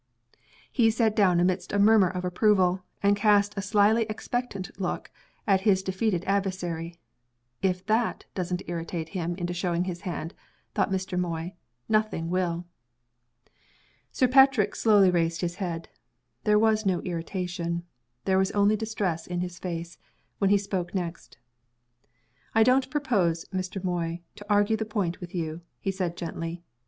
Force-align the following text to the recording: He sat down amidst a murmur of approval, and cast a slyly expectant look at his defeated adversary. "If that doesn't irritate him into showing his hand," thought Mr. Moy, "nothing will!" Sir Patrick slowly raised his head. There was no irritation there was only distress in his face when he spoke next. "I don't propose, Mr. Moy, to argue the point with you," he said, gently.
He 0.71 0.89
sat 0.89 1.15
down 1.15 1.39
amidst 1.39 1.71
a 1.71 1.77
murmur 1.77 2.09
of 2.09 2.25
approval, 2.25 2.81
and 3.03 3.15
cast 3.15 3.55
a 3.55 3.61
slyly 3.61 4.07
expectant 4.09 4.71
look 4.81 5.11
at 5.45 5.61
his 5.61 5.83
defeated 5.83 6.23
adversary. 6.25 6.95
"If 7.61 7.85
that 7.85 8.25
doesn't 8.33 8.63
irritate 8.65 9.09
him 9.09 9.35
into 9.35 9.53
showing 9.53 9.83
his 9.83 10.01
hand," 10.01 10.33
thought 10.73 10.89
Mr. 10.89 11.19
Moy, 11.19 11.53
"nothing 11.87 12.31
will!" 12.31 12.65
Sir 14.11 14.27
Patrick 14.27 14.75
slowly 14.75 15.11
raised 15.11 15.41
his 15.41 15.57
head. 15.57 15.87
There 16.45 16.57
was 16.57 16.83
no 16.83 17.01
irritation 17.01 17.83
there 18.25 18.39
was 18.39 18.49
only 18.53 18.75
distress 18.75 19.27
in 19.27 19.41
his 19.41 19.59
face 19.59 19.99
when 20.39 20.49
he 20.49 20.57
spoke 20.57 20.95
next. 20.95 21.37
"I 22.55 22.63
don't 22.63 22.89
propose, 22.89 23.45
Mr. 23.53 23.83
Moy, 23.83 24.21
to 24.33 24.45
argue 24.49 24.77
the 24.77 24.83
point 24.83 25.21
with 25.21 25.35
you," 25.35 25.61
he 25.79 25.91
said, 25.91 26.17
gently. 26.17 26.63